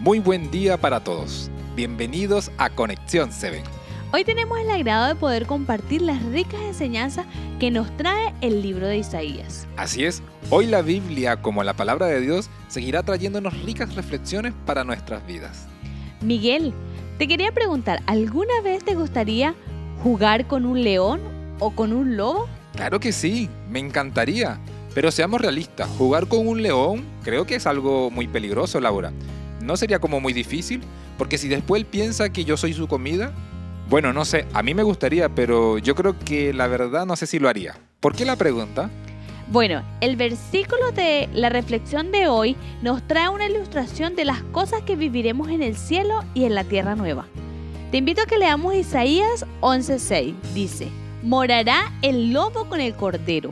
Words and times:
Muy 0.00 0.18
buen 0.18 0.50
día 0.50 0.78
para 0.78 1.04
todos. 1.04 1.50
Bienvenidos 1.76 2.50
a 2.56 2.70
Conexión 2.70 3.28
7. 3.30 3.62
Hoy 4.14 4.24
tenemos 4.24 4.58
el 4.58 4.70
agrado 4.70 5.08
de 5.08 5.14
poder 5.14 5.44
compartir 5.44 6.00
las 6.00 6.22
ricas 6.22 6.58
enseñanzas 6.62 7.26
que 7.58 7.70
nos 7.70 7.94
trae 7.98 8.32
el 8.40 8.62
libro 8.62 8.86
de 8.86 8.96
Isaías. 8.96 9.66
Así 9.76 10.06
es, 10.06 10.22
hoy 10.48 10.64
la 10.64 10.80
Biblia, 10.80 11.42
como 11.42 11.62
la 11.64 11.74
palabra 11.74 12.06
de 12.06 12.22
Dios, 12.22 12.48
seguirá 12.68 13.02
trayéndonos 13.02 13.62
ricas 13.62 13.94
reflexiones 13.94 14.54
para 14.64 14.84
nuestras 14.84 15.26
vidas. 15.26 15.66
Miguel, 16.22 16.72
te 17.18 17.28
quería 17.28 17.52
preguntar, 17.52 18.02
¿alguna 18.06 18.58
vez 18.64 18.82
te 18.82 18.94
gustaría 18.94 19.54
jugar 20.02 20.46
con 20.46 20.64
un 20.64 20.82
león 20.82 21.20
o 21.58 21.72
con 21.72 21.92
un 21.92 22.16
lobo? 22.16 22.48
Claro 22.74 23.00
que 23.00 23.12
sí, 23.12 23.50
me 23.68 23.80
encantaría. 23.80 24.58
Pero 24.94 25.10
seamos 25.10 25.42
realistas, 25.42 25.90
jugar 25.98 26.26
con 26.26 26.48
un 26.48 26.62
león 26.62 27.04
creo 27.22 27.44
que 27.44 27.56
es 27.56 27.66
algo 27.66 28.10
muy 28.10 28.26
peligroso, 28.26 28.80
Laura. 28.80 29.12
¿No 29.60 29.76
sería 29.76 29.98
como 29.98 30.20
muy 30.20 30.32
difícil? 30.32 30.82
Porque 31.18 31.38
si 31.38 31.48
después 31.48 31.80
él 31.80 31.86
piensa 31.86 32.30
que 32.30 32.44
yo 32.44 32.56
soy 32.56 32.72
su 32.72 32.88
comida, 32.88 33.32
bueno, 33.88 34.12
no 34.12 34.24
sé, 34.24 34.46
a 34.54 34.62
mí 34.62 34.72
me 34.72 34.82
gustaría, 34.82 35.28
pero 35.28 35.78
yo 35.78 35.94
creo 35.94 36.18
que 36.18 36.52
la 36.52 36.66
verdad 36.66 37.06
no 37.06 37.16
sé 37.16 37.26
si 37.26 37.38
lo 37.38 37.48
haría. 37.48 37.76
¿Por 38.00 38.14
qué 38.14 38.24
la 38.24 38.36
pregunta? 38.36 38.88
Bueno, 39.50 39.82
el 40.00 40.14
versículo 40.14 40.92
de 40.92 41.28
la 41.32 41.48
reflexión 41.48 42.12
de 42.12 42.28
hoy 42.28 42.56
nos 42.82 43.04
trae 43.06 43.28
una 43.28 43.46
ilustración 43.46 44.14
de 44.14 44.24
las 44.24 44.42
cosas 44.44 44.82
que 44.82 44.94
viviremos 44.94 45.48
en 45.48 45.62
el 45.62 45.76
cielo 45.76 46.22
y 46.34 46.44
en 46.44 46.54
la 46.54 46.62
tierra 46.62 46.94
nueva. 46.94 47.26
Te 47.90 47.96
invito 47.96 48.22
a 48.22 48.26
que 48.26 48.38
leamos 48.38 48.76
Isaías 48.76 49.44
11:6. 49.60 50.34
Dice, 50.54 50.88
morará 51.24 51.92
el 52.02 52.32
lobo 52.32 52.66
con 52.68 52.80
el 52.80 52.94
cordero, 52.94 53.50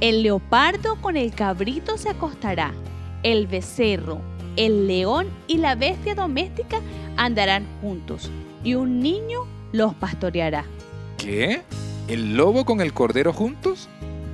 el 0.00 0.24
leopardo 0.24 0.96
con 1.00 1.16
el 1.16 1.32
cabrito 1.32 1.96
se 1.98 2.08
acostará, 2.08 2.74
el 3.22 3.46
becerro, 3.46 4.20
el 4.58 4.88
león 4.88 5.28
y 5.46 5.58
la 5.58 5.76
bestia 5.76 6.16
doméstica 6.16 6.80
andarán 7.16 7.64
juntos, 7.80 8.28
y 8.64 8.74
un 8.74 9.00
niño 9.00 9.46
los 9.70 9.94
pastoreará. 9.94 10.64
¿Qué? 11.16 11.62
¿El 12.08 12.36
lobo 12.36 12.64
con 12.64 12.80
el 12.80 12.92
cordero 12.92 13.32
juntos? 13.32 13.88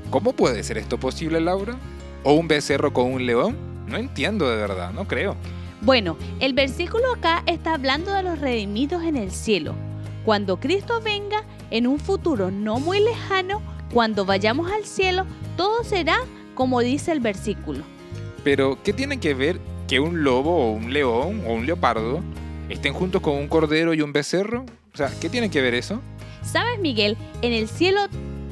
¿Cómo 0.08 0.32
puede 0.32 0.62
ser 0.62 0.78
esto 0.78 0.98
posible, 0.98 1.40
Laura? 1.40 1.76
¿O 2.22 2.32
un 2.32 2.48
becerro 2.48 2.94
con 2.94 3.12
un 3.12 3.26
león? 3.26 3.56
No 3.86 3.98
entiendo 3.98 4.48
de 4.48 4.56
verdad, 4.56 4.92
no 4.92 5.06
creo. 5.06 5.36
Bueno, 5.82 6.16
el 6.40 6.54
versículo 6.54 7.12
acá 7.12 7.42
está 7.46 7.74
hablando 7.74 8.14
de 8.14 8.22
los 8.22 8.38
redimidos 8.38 9.02
en 9.02 9.16
el 9.16 9.30
cielo. 9.30 9.74
Cuando 10.24 10.58
Cristo 10.58 11.02
venga, 11.02 11.44
en 11.70 11.86
un 11.86 11.98
futuro 11.98 12.50
no 12.50 12.80
muy 12.80 13.00
lejano, 13.00 13.60
cuando 13.92 14.24
vayamos 14.24 14.72
al 14.72 14.86
cielo, 14.86 15.26
todo 15.58 15.84
será 15.84 16.16
como 16.54 16.80
dice 16.80 17.12
el 17.12 17.20
versículo. 17.20 17.84
Pero, 18.42 18.78
¿qué 18.82 18.94
tiene 18.94 19.20
que 19.20 19.34
ver 19.34 19.60
que 19.86 20.00
un 20.00 20.24
lobo 20.24 20.56
o 20.56 20.72
un 20.72 20.92
león 20.92 21.42
o 21.46 21.52
un 21.52 21.66
leopardo 21.66 22.20
estén 22.68 22.94
juntos 22.94 23.20
con 23.20 23.34
un 23.34 23.48
cordero 23.48 23.94
y 23.94 24.02
un 24.02 24.12
becerro? 24.12 24.64
O 24.92 24.96
sea, 24.96 25.10
¿qué 25.20 25.28
tiene 25.28 25.50
que 25.50 25.60
ver 25.60 25.74
eso? 25.74 26.00
Sabes, 26.42 26.78
Miguel, 26.80 27.16
en 27.42 27.52
el 27.52 27.68
cielo 27.68 28.00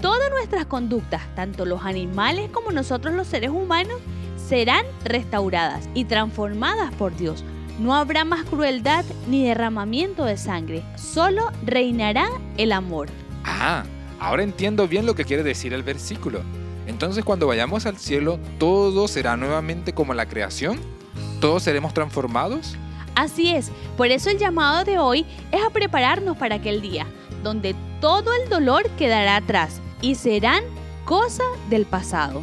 todas 0.01 0.31
nuestras 0.31 0.67
conductas, 0.67 1.23
tanto 1.35 1.65
los 1.65 1.85
animales 1.85 2.51
como 2.51 2.73
nosotros 2.73 3.15
los 3.15 3.29
seres 3.29 3.51
humanos, 3.51 4.01
serán 4.37 4.85
restauradas 5.05 5.89
y 5.95 6.05
transformadas 6.05 6.93
por 6.95 7.17
Dios. 7.17 7.45
No 7.79 7.95
habrá 7.95 8.25
más 8.25 8.45
crueldad 8.45 9.05
ni 9.29 9.47
derramamiento 9.47 10.25
de 10.25 10.37
sangre, 10.37 10.83
solo 10.97 11.51
reinará 11.65 12.29
el 12.59 12.73
amor. 12.73 13.09
Ah, 13.45 13.85
ahora 14.19 14.43
entiendo 14.43 14.89
bien 14.89 15.07
lo 15.07 15.15
que 15.15 15.25
quiere 15.25 15.43
decir 15.43 15.73
el 15.73 15.83
versículo. 15.83 16.43
Entonces 16.87 17.25
cuando 17.25 17.47
vayamos 17.47 17.87
al 17.87 17.97
cielo, 17.97 18.39
todo 18.59 19.09
será 19.09 19.37
nuevamente 19.37 19.93
como 19.93 20.15
la 20.15 20.27
creación. 20.27 20.81
¿Todos 21.43 21.65
seremos 21.65 21.93
transformados? 21.93 22.77
Así 23.17 23.51
es, 23.51 23.73
por 23.97 24.07
eso 24.13 24.31
el 24.31 24.39
llamado 24.39 24.85
de 24.85 25.01
hoy 25.01 25.27
es 25.51 25.61
a 25.61 25.71
prepararnos 25.71 26.37
para 26.37 26.55
aquel 26.55 26.81
día, 26.81 27.05
donde 27.43 27.75
todo 28.01 28.33
el 28.33 28.49
dolor 28.49 28.89
quedará 28.91 29.35
atrás 29.35 29.81
y 30.01 30.15
serán 30.15 30.63
cosa 31.05 31.43
del 31.69 31.85
pasado. 31.85 32.43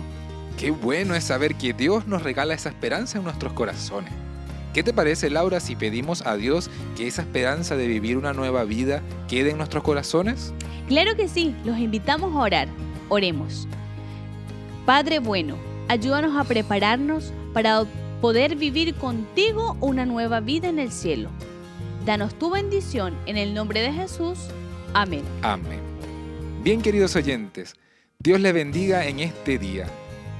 Qué 0.57 0.71
bueno 0.71 1.15
es 1.15 1.23
saber 1.23 1.55
que 1.55 1.71
Dios 1.71 2.07
nos 2.07 2.23
regala 2.23 2.53
esa 2.53 2.67
esperanza 2.67 3.19
en 3.19 3.23
nuestros 3.23 3.53
corazones. 3.53 4.11
¿Qué 4.73 4.83
te 4.83 4.91
parece, 4.91 5.29
Laura, 5.29 5.61
si 5.61 5.77
pedimos 5.77 6.25
a 6.25 6.35
Dios 6.35 6.69
que 6.97 7.07
esa 7.07 7.21
esperanza 7.21 7.77
de 7.77 7.87
vivir 7.87 8.17
una 8.17 8.33
nueva 8.33 8.65
vida 8.65 9.01
quede 9.29 9.51
en 9.51 9.57
nuestros 9.59 9.81
corazones? 9.81 10.53
Claro 10.89 11.15
que 11.15 11.29
sí, 11.29 11.55
los 11.63 11.77
invitamos 11.77 12.35
a 12.35 12.39
orar. 12.39 12.67
Oremos. 13.07 13.65
Padre 14.85 15.19
bueno, 15.19 15.55
ayúdanos 15.87 16.35
a 16.35 16.43
prepararnos 16.43 17.31
para 17.53 17.85
poder 18.21 18.55
vivir 18.55 18.95
contigo 18.95 19.77
una 19.81 20.05
nueva 20.05 20.39
vida 20.39 20.69
en 20.69 20.79
el 20.79 20.91
cielo. 20.91 21.29
Danos 22.05 22.33
tu 22.37 22.49
bendición 22.49 23.15
en 23.25 23.37
el 23.37 23.53
nombre 23.53 23.81
de 23.81 23.91
Jesús. 23.91 24.39
Amén. 24.93 25.23
Amén. 25.41 25.79
Bien 26.63 26.81
queridos 26.81 27.15
oyentes, 27.15 27.75
Dios 28.19 28.39
les 28.39 28.53
bendiga 28.53 29.07
en 29.07 29.19
este 29.19 29.57
día. 29.57 29.87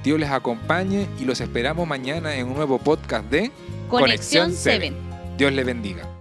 Dios 0.04 0.18
les 0.18 0.30
acompañe 0.30 1.06
y 1.18 1.24
los 1.24 1.40
esperamos 1.40 1.86
mañana 1.86 2.34
en 2.34 2.48
un 2.48 2.54
nuevo 2.54 2.78
podcast 2.78 3.30
de 3.30 3.50
Conexión 3.88 4.52
7. 4.52 4.92
Dios 5.36 5.52
les 5.52 5.64
bendiga. 5.64 6.19